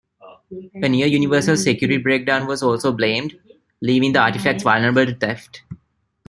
[0.81, 3.39] A "near-universal" security breakdown was also blamed,
[3.83, 5.61] leaving the artifacts vulnerable to theft.